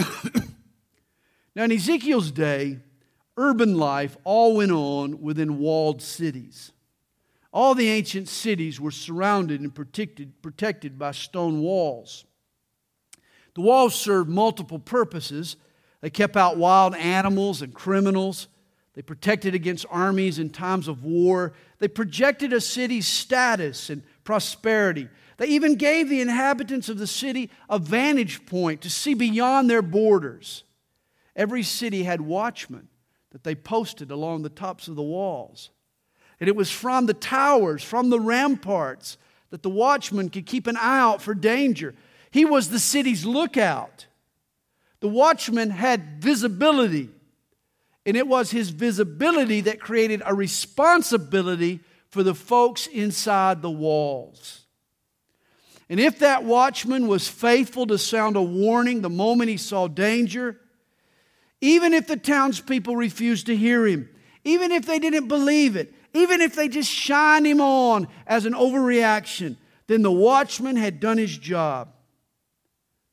[1.54, 2.80] now, in Ezekiel's day,
[3.36, 6.72] urban life all went on within walled cities.
[7.52, 12.24] All the ancient cities were surrounded and protected, protected by stone walls.
[13.54, 15.54] The walls served multiple purposes.
[16.00, 18.48] They kept out wild animals and criminals.
[18.94, 21.52] They protected against armies in times of war.
[21.78, 25.08] They projected a city's status and prosperity.
[25.36, 29.82] They even gave the inhabitants of the city a vantage point to see beyond their
[29.82, 30.64] borders.
[31.36, 32.88] Every city had watchmen
[33.30, 35.70] that they posted along the tops of the walls.
[36.40, 39.16] And it was from the towers, from the ramparts,
[39.50, 41.94] that the watchman could keep an eye out for danger.
[42.32, 44.07] He was the city's lookout.
[45.00, 47.10] The watchman had visibility
[48.08, 54.64] and it was his visibility that created a responsibility for the folks inside the walls.
[55.90, 60.58] And if that watchman was faithful to sound a warning the moment he saw danger,
[61.60, 64.08] even if the townspeople refused to hear him,
[64.42, 68.54] even if they didn't believe it, even if they just shined him on as an
[68.54, 69.56] overreaction,
[69.86, 71.92] then the watchman had done his job.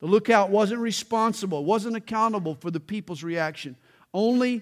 [0.05, 3.75] The lookout wasn't responsible, wasn't accountable for the people's reaction.
[4.13, 4.61] Only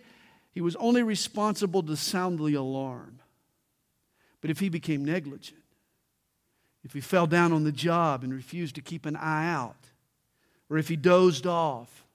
[0.53, 3.19] he was only responsible to sound the alarm.
[4.39, 5.59] But if he became negligent,
[6.85, 9.75] if he fell down on the job and refused to keep an eye out,
[10.69, 12.05] or if he dozed off,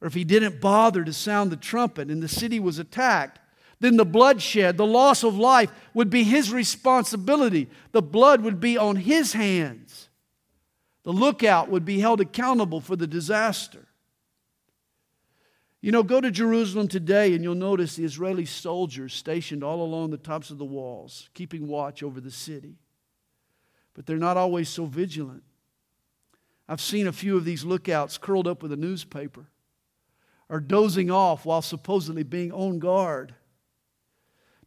[0.00, 3.38] or if he didn't bother to sound the trumpet and the city was attacked,
[3.80, 7.68] then the bloodshed, the loss of life, would be his responsibility.
[7.92, 10.06] The blood would be on his hands.
[11.02, 13.86] The lookout would be held accountable for the disaster.
[15.80, 20.10] You know, go to Jerusalem today and you'll notice the Israeli soldiers stationed all along
[20.10, 22.76] the tops of the walls, keeping watch over the city.
[23.94, 25.42] But they're not always so vigilant.
[26.68, 29.46] I've seen a few of these lookouts curled up with a newspaper
[30.48, 33.34] or dozing off while supposedly being on guard.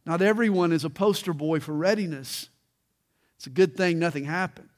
[0.04, 2.50] Not everyone is a poster boy for readiness.
[3.36, 4.68] It's a good thing nothing happened.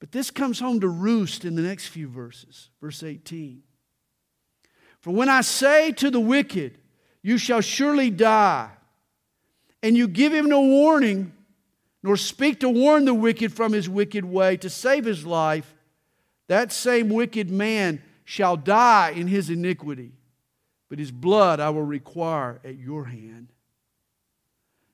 [0.00, 2.70] But this comes home to roost in the next few verses.
[2.80, 3.62] Verse 18.
[5.00, 6.78] For when I say to the wicked,
[7.22, 8.70] You shall surely die,
[9.82, 11.32] and you give him no warning,
[12.02, 15.74] nor speak to warn the wicked from his wicked way to save his life,
[16.46, 20.12] that same wicked man shall die in his iniquity,
[20.88, 23.52] but his blood I will require at your hand.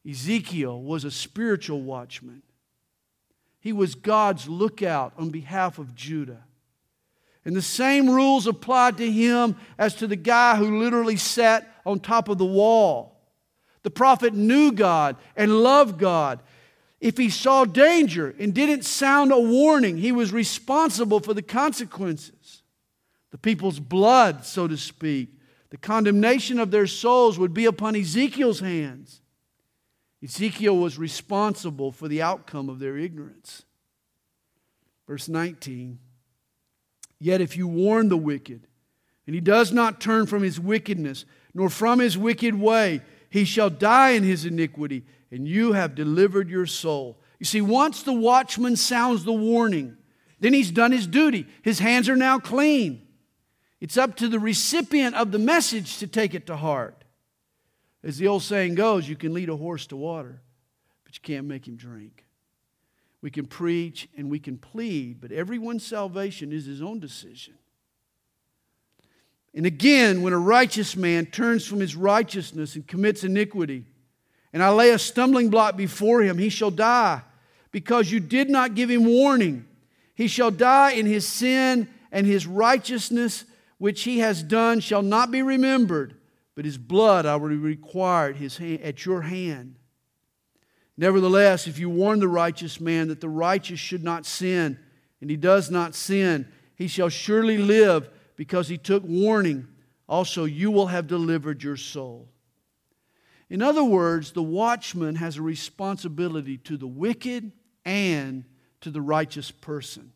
[0.08, 2.42] Ezekiel was a spiritual watchman.
[3.64, 6.44] He was God's lookout on behalf of Judah.
[7.46, 11.98] And the same rules applied to him as to the guy who literally sat on
[11.98, 13.22] top of the wall.
[13.82, 16.40] The prophet knew God and loved God.
[17.00, 22.62] If he saw danger and didn't sound a warning, he was responsible for the consequences.
[23.30, 25.30] The people's blood, so to speak,
[25.70, 29.22] the condemnation of their souls would be upon Ezekiel's hands.
[30.24, 33.64] Ezekiel was responsible for the outcome of their ignorance.
[35.06, 35.98] Verse 19
[37.20, 38.66] Yet if you warn the wicked,
[39.26, 43.70] and he does not turn from his wickedness, nor from his wicked way, he shall
[43.70, 47.18] die in his iniquity, and you have delivered your soul.
[47.38, 49.96] You see, once the watchman sounds the warning,
[50.40, 51.46] then he's done his duty.
[51.62, 53.06] His hands are now clean.
[53.80, 57.03] It's up to the recipient of the message to take it to heart.
[58.04, 60.42] As the old saying goes, you can lead a horse to water,
[61.04, 62.26] but you can't make him drink.
[63.22, 67.54] We can preach and we can plead, but everyone's salvation is his own decision.
[69.54, 73.86] And again, when a righteous man turns from his righteousness and commits iniquity,
[74.52, 77.22] and I lay a stumbling block before him, he shall die,
[77.70, 79.64] because you did not give him warning.
[80.14, 83.44] He shall die in his sin, and his righteousness
[83.78, 86.16] which he has done shall not be remembered
[86.54, 89.76] but his blood I will require at, his hand, at your hand.
[90.96, 94.78] Nevertheless, if you warn the righteous man that the righteous should not sin,
[95.20, 99.66] and he does not sin, he shall surely live because he took warning.
[100.08, 102.28] Also, you will have delivered your soul.
[103.50, 107.52] In other words, the watchman has a responsibility to the wicked
[107.84, 108.44] and
[108.80, 110.12] to the righteous person.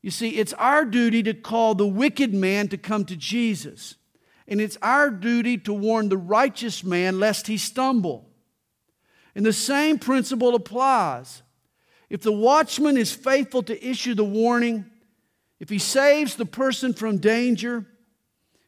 [0.00, 3.96] You see, it's our duty to call the wicked man to come to Jesus
[4.48, 8.30] and it's our duty to warn the righteous man lest he stumble.
[9.34, 11.42] And the same principle applies.
[12.08, 14.86] If the watchman is faithful to issue the warning,
[15.60, 17.84] if he saves the person from danger,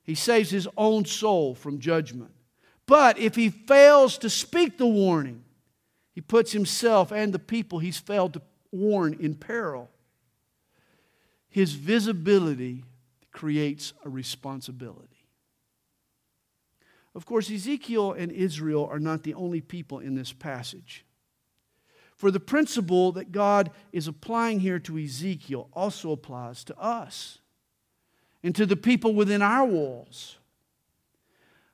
[0.04, 2.32] he saves his own soul from judgment.
[2.86, 5.44] But if he fails to speak the warning,
[6.12, 9.88] he puts himself and the people he's failed to warn in peril.
[11.48, 12.84] His visibility
[13.32, 15.19] creates a responsibility.
[17.14, 21.04] Of course, Ezekiel and Israel are not the only people in this passage.
[22.16, 27.38] For the principle that God is applying here to Ezekiel also applies to us
[28.42, 30.36] and to the people within our walls.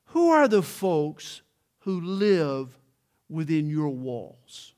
[0.06, 1.42] Who are the folks
[1.80, 2.78] who live
[3.28, 4.72] within your walls?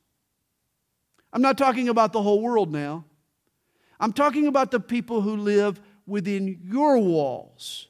[1.33, 3.05] I'm not talking about the whole world now.
[4.01, 7.89] I'm talking about the people who live within your walls.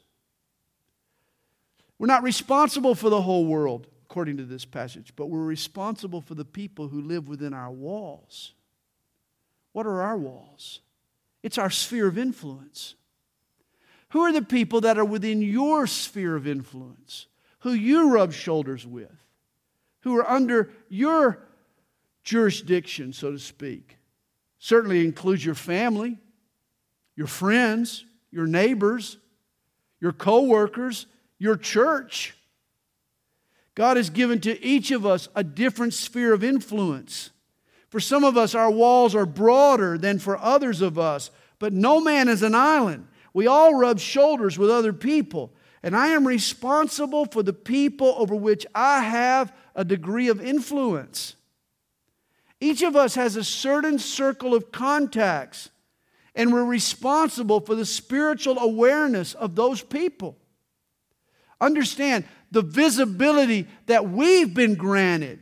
[1.99, 6.35] We're not responsible for the whole world, according to this passage, but we're responsible for
[6.35, 8.55] the people who live within our walls.
[9.73, 10.81] What are our walls?
[11.43, 12.95] It's our sphere of influence.
[14.11, 17.27] Who are the people that are within your sphere of influence?
[17.61, 19.13] Who you rub shoulders with?
[20.03, 21.41] Who are under your
[22.23, 23.99] jurisdiction, so to speak?
[24.59, 26.19] Certainly includes your family,
[27.17, 29.19] your friends, your neighbors,
[30.01, 31.07] your co-workers,
[31.39, 32.35] your church.
[33.75, 37.31] God has given to each of us a different sphere of influence.
[37.89, 42.01] For some of us, our walls are broader than for others of us, But no
[42.01, 43.09] man is an island.
[43.35, 45.53] We all rub shoulders with other people.
[45.83, 51.37] And I am responsible for the people over which I have a degree of influence.
[52.61, 55.71] Each of us has a certain circle of contacts,
[56.35, 60.37] and we're responsible for the spiritual awareness of those people.
[61.61, 65.41] Understand the visibility that we've been granted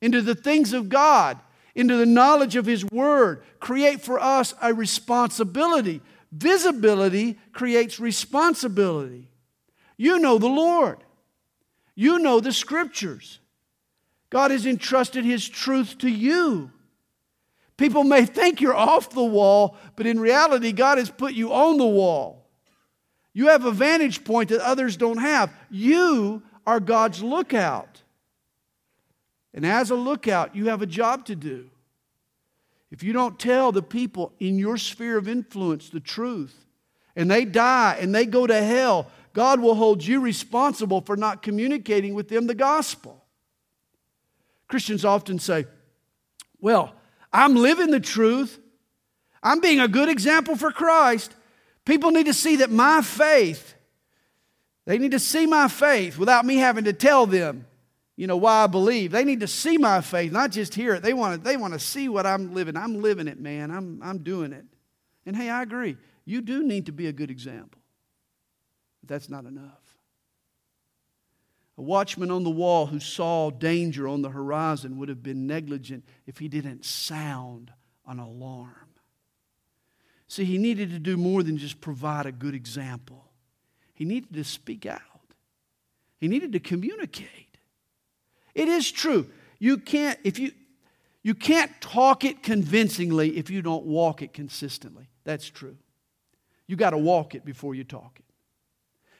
[0.00, 1.38] into the things of God,
[1.74, 6.02] into the knowledge of His Word, create for us a responsibility.
[6.30, 9.28] Visibility creates responsibility.
[9.96, 10.98] You know the Lord,
[11.94, 13.38] you know the Scriptures.
[14.30, 16.70] God has entrusted His truth to you.
[17.76, 21.78] People may think you're off the wall, but in reality, God has put you on
[21.78, 22.43] the wall.
[23.34, 25.52] You have a vantage point that others don't have.
[25.70, 28.02] You are God's lookout.
[29.52, 31.68] And as a lookout, you have a job to do.
[32.90, 36.64] If you don't tell the people in your sphere of influence the truth,
[37.16, 41.42] and they die and they go to hell, God will hold you responsible for not
[41.42, 43.24] communicating with them the gospel.
[44.68, 45.66] Christians often say,
[46.60, 46.94] Well,
[47.32, 48.58] I'm living the truth.
[49.42, 51.34] I'm being a good example for Christ.
[51.84, 53.74] People need to see that my faith,
[54.86, 57.66] they need to see my faith without me having to tell them,
[58.16, 59.10] you know, why I believe.
[59.10, 61.02] They need to see my faith, not just hear it.
[61.02, 62.76] They want to, they want to see what I'm living.
[62.76, 63.70] I'm living it, man.
[63.70, 64.64] I'm, I'm doing it.
[65.26, 65.96] And hey, I agree.
[66.24, 67.80] You do need to be a good example.
[69.00, 69.80] But that's not enough.
[71.76, 76.04] A watchman on the wall who saw danger on the horizon would have been negligent
[76.26, 77.72] if he didn't sound
[78.06, 78.83] an alarm.
[80.28, 83.24] See, he needed to do more than just provide a good example,
[83.92, 85.00] he needed to speak out,
[86.18, 87.28] he needed to communicate.
[88.54, 89.28] It is true.
[89.58, 90.52] You can't, if you,
[91.24, 95.08] you can't talk it convincingly if you don't walk it consistently.
[95.24, 95.76] That's true.
[96.66, 98.24] You got to walk it before you talk it.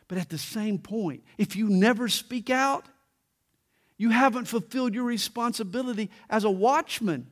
[0.06, 2.86] But at the same point, if you never speak out,
[3.96, 7.26] you haven't fulfilled your responsibility as a watchman.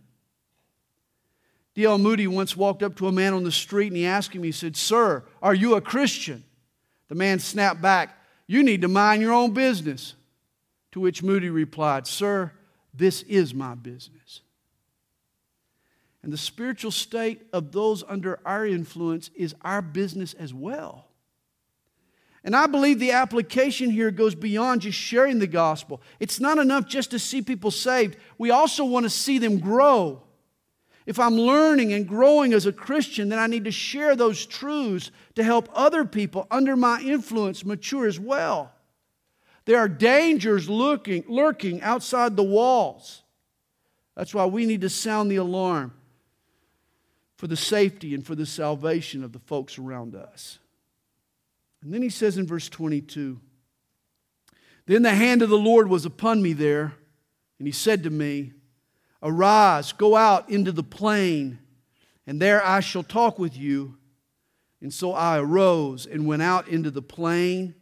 [1.75, 1.99] D.L.
[1.99, 4.53] Moody once walked up to a man on the street and he asked him, he
[4.53, 6.45] said, Sir, are you a Christian?
[7.09, 8.17] The man snapped back,
[8.47, 10.15] You need to mind your own business.
[10.93, 12.53] To which Moody replied, Sir,
[12.93, 14.43] this is my business.
[16.23, 21.09] And the spiritual state of those under our influence is our business as well.
[22.45, 26.01] And I believe the application here goes beyond just sharing the gospel.
[26.21, 30.23] It's not enough just to see people saved, we also want to see them grow.
[31.05, 35.11] If I'm learning and growing as a Christian, then I need to share those truths
[35.35, 38.73] to help other people under my influence mature as well.
[39.65, 43.23] There are dangers lurking, lurking outside the walls.
[44.17, 45.93] That's why we need to sound the alarm
[47.37, 50.59] for the safety and for the salvation of the folks around us.
[51.83, 53.41] And then he says in verse 22
[54.87, 56.95] Then the hand of the Lord was upon me there,
[57.59, 58.53] and he said to me,
[59.23, 61.59] Arise, go out into the plain,
[62.27, 63.97] and there I shall talk with you.
[64.81, 67.77] And so I arose and went out into the plain,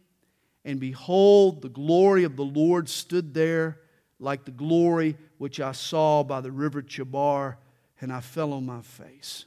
[0.63, 3.79] and behold, the glory of the Lord stood there
[4.19, 7.57] like the glory which I saw by the river Chebar,
[7.99, 9.45] and I fell on my face.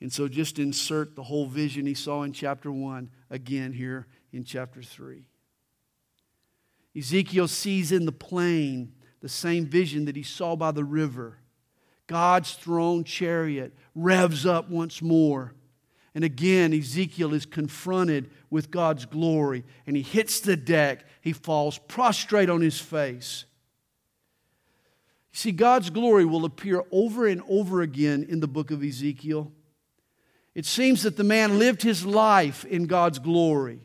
[0.00, 4.44] And so just insert the whole vision he saw in chapter 1 again here in
[4.44, 5.26] chapter 3.
[6.96, 11.38] Ezekiel sees in the plain the same vision that he saw by the river.
[12.06, 15.54] God's throne chariot revs up once more.
[16.14, 21.04] And again, Ezekiel is confronted with God's glory and he hits the deck.
[21.20, 23.44] He falls prostrate on his face.
[25.32, 29.52] You see, God's glory will appear over and over again in the book of Ezekiel.
[30.54, 33.80] It seems that the man lived his life in God's glory.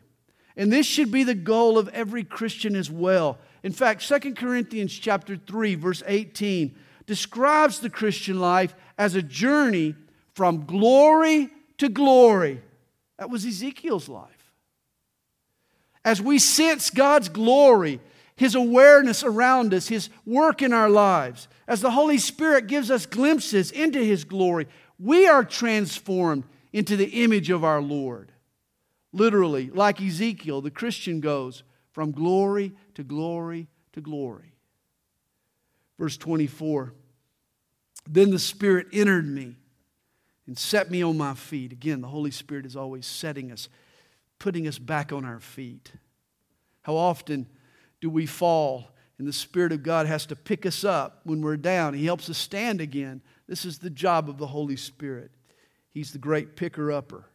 [0.55, 3.37] And this should be the goal of every Christian as well.
[3.63, 9.95] In fact, 2 Corinthians chapter 3 verse 18 describes the Christian life as a journey
[10.33, 12.61] from glory to glory.
[13.17, 14.29] That was Ezekiel's life.
[16.05, 18.01] As we sense God's glory,
[18.35, 23.05] his awareness around us, his work in our lives, as the Holy Spirit gives us
[23.05, 24.67] glimpses into his glory,
[24.99, 26.43] we are transformed
[26.73, 28.31] into the image of our Lord.
[29.13, 31.63] Literally, like Ezekiel, the Christian goes
[31.93, 34.53] from glory to glory to glory.
[35.97, 36.93] Verse 24
[38.09, 39.55] Then the Spirit entered me
[40.45, 41.71] and set me on my feet.
[41.71, 43.69] Again, the Holy Spirit is always setting us,
[44.39, 45.93] putting us back on our feet.
[46.81, 47.47] How often
[48.01, 51.55] do we fall and the Spirit of God has to pick us up when we're
[51.55, 51.93] down?
[51.93, 53.21] He helps us stand again.
[53.47, 55.31] This is the job of the Holy Spirit.
[55.91, 57.25] He's the great picker upper.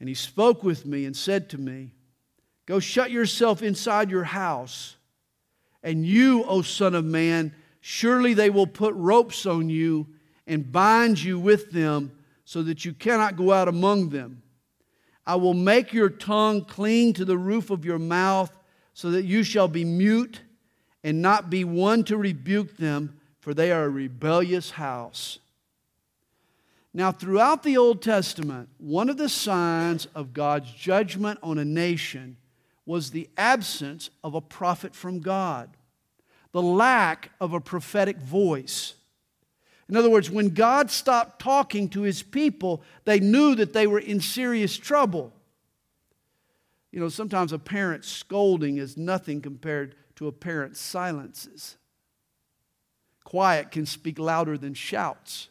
[0.00, 1.92] And he spoke with me and said to me,
[2.68, 4.96] Go shut yourself inside your house.
[5.82, 10.06] And you, O Son of Man, surely they will put ropes on you
[10.46, 12.12] and bind you with them
[12.44, 14.42] so that you cannot go out among them.
[15.26, 18.52] I will make your tongue cling to the roof of your mouth
[18.92, 20.42] so that you shall be mute
[21.02, 25.38] and not be one to rebuke them, for they are a rebellious house.
[26.92, 32.36] Now, throughout the Old Testament, one of the signs of God's judgment on a nation
[32.88, 35.68] was the absence of a prophet from God,
[36.52, 38.94] the lack of a prophetic voice.
[39.90, 43.98] In other words, when God stopped talking to his people, they knew that they were
[43.98, 45.34] in serious trouble.
[46.90, 51.76] You know, sometimes a parent's scolding is nothing compared to a parent's silences.
[53.22, 55.50] Quiet can speak louder than shouts.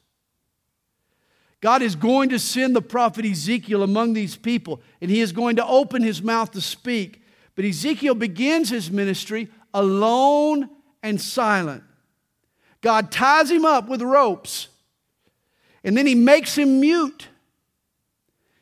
[1.61, 5.57] God is going to send the prophet Ezekiel among these people, and he is going
[5.57, 7.21] to open his mouth to speak.
[7.57, 10.69] But Ezekiel begins his ministry alone
[11.01, 11.83] and silent.
[12.81, 14.67] God ties him up with ropes,
[15.83, 17.29] and then he makes him mute.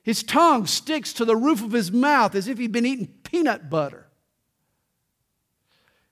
[0.01, 3.69] His tongue sticks to the roof of his mouth as if he'd been eating peanut
[3.69, 4.07] butter.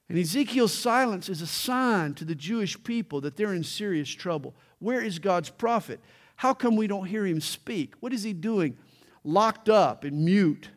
[0.10, 4.56] And Ezekiel's silence is a sign to the Jewish people that they're in serious trouble.
[4.80, 6.02] Where is God's prophet?
[6.36, 7.94] How come we don't hear him speak?
[8.02, 8.78] What is he doing?
[9.24, 10.68] Locked up and mute.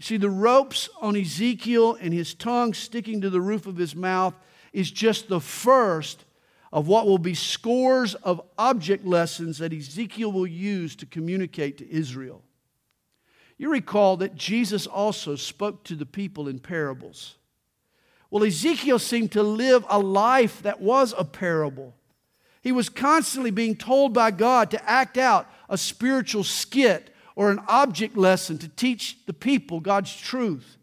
[0.00, 4.34] See, the ropes on Ezekiel and his tongue sticking to the roof of his mouth
[4.72, 6.24] is just the first
[6.72, 11.92] of what will be scores of object lessons that Ezekiel will use to communicate to
[11.92, 12.42] Israel.
[13.58, 17.36] You recall that Jesus also spoke to the people in parables.
[18.30, 21.94] Well, Ezekiel seemed to live a life that was a parable.
[22.62, 27.09] He was constantly being told by God to act out a spiritual skit
[27.40, 30.76] or an object lesson to teach the people God's truth.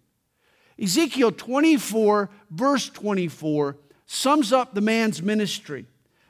[0.82, 3.78] Ezekiel 24, verse 24,
[4.08, 5.86] sums up the man's ministry.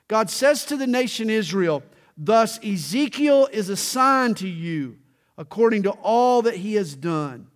[0.09, 1.82] God says to the nation Israel,
[2.17, 4.97] Thus Ezekiel is assigned to you
[5.38, 7.47] according to all that he has done.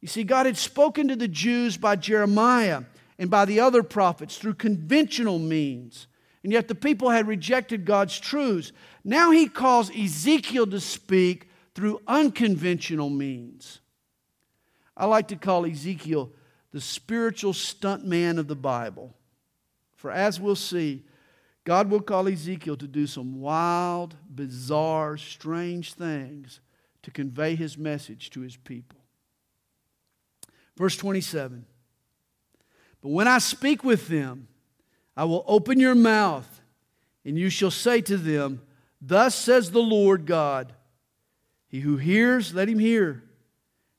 [0.00, 2.84] You see, God had spoken to the Jews by Jeremiah
[3.18, 6.06] and by the other prophets through conventional means.
[6.44, 8.70] And yet the people had rejected God's truths.
[9.02, 13.80] Now he calls Ezekiel to speak through unconventional means.
[14.96, 16.30] I like to call Ezekiel
[16.72, 19.14] the spiritual stuntman of the Bible.
[19.96, 21.04] For as we'll see,
[21.64, 26.60] God will call Ezekiel to do some wild, bizarre, strange things
[27.02, 28.98] to convey his message to his people.
[30.76, 31.64] Verse 27
[33.00, 34.48] But when I speak with them,
[35.16, 36.60] I will open your mouth,
[37.24, 38.62] and you shall say to them,
[39.00, 40.72] Thus says the Lord God
[41.74, 43.24] He who hears, let him hear,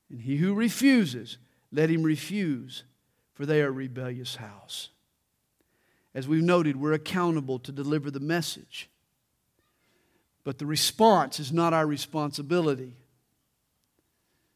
[0.08, 1.36] and he who refuses,
[1.70, 2.84] let him refuse,
[3.34, 4.88] for they are a rebellious house.
[6.14, 8.88] As we've noted, we're accountable to deliver the message.
[10.42, 12.96] But the response is not our responsibility.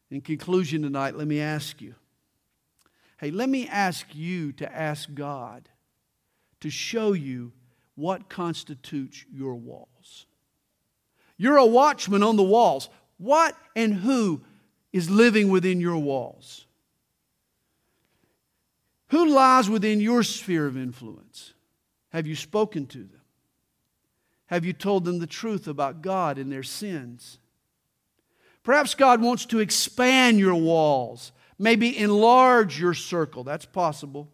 [0.09, 1.93] In conclusion tonight, let me ask you
[3.17, 5.69] hey, let me ask you to ask God
[6.59, 7.51] to show you
[7.93, 10.25] what constitutes your walls.
[11.37, 12.89] You're a watchman on the walls.
[13.21, 14.41] What and who
[14.91, 16.65] is living within your walls?
[19.09, 21.53] Who lies within your sphere of influence?
[22.09, 23.21] Have you spoken to them?
[24.47, 27.37] Have you told them the truth about God and their sins?
[28.63, 33.43] Perhaps God wants to expand your walls, maybe enlarge your circle.
[33.43, 34.29] That's possible.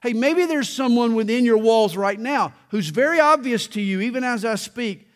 [0.00, 4.22] Hey, maybe there's someone within your walls right now who's very obvious to you, even
[4.22, 5.08] as I speak,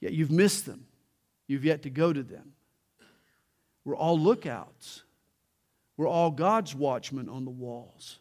[0.00, 0.85] yet you've missed them.
[1.46, 2.52] You've yet to go to them.
[3.84, 5.02] We're all lookouts,
[5.96, 8.18] we're all God's watchmen on the walls.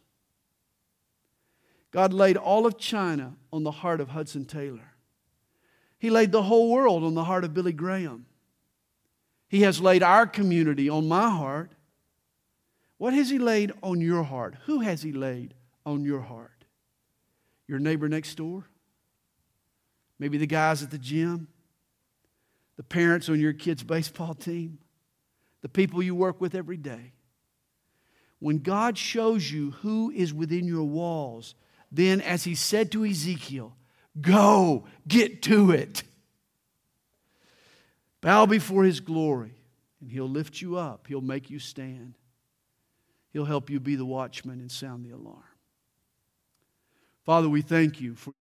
[1.92, 4.96] God laid all of China on the heart of Hudson Taylor.
[5.98, 8.26] He laid the whole world on the heart of Billy Graham.
[9.48, 11.72] He has laid our community on my heart.
[12.98, 14.56] What has He laid on your heart?
[14.66, 15.54] Who has He laid
[15.86, 16.66] on your heart?
[17.68, 18.66] Your neighbor next door?
[20.20, 21.48] Maybe the guys at the gym?
[22.78, 24.80] The parents on your kid's baseball team?
[25.62, 27.14] The people you work with every day?
[28.40, 31.56] When God shows you who is within your walls,
[31.92, 33.76] then as he said to Ezekiel,
[34.22, 36.04] Go, get to it.
[38.22, 39.54] Bow before his glory,
[40.00, 41.08] and he'll lift you up.
[41.08, 42.16] He'll make you stand.
[43.34, 45.44] He'll help you be the watchman and sound the alarm.
[47.26, 48.34] Father, we thank you for.